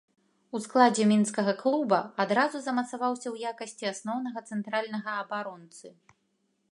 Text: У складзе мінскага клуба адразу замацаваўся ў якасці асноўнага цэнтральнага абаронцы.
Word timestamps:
У 0.59 0.59
складзе 0.65 1.03
мінскага 1.11 1.53
клуба 1.59 1.99
адразу 2.23 2.57
замацаваўся 2.63 3.23
ў 3.31 3.35
якасці 3.53 3.85
асноўнага 3.93 4.39
цэнтральнага 4.53 5.11
абаронцы. 5.25 5.87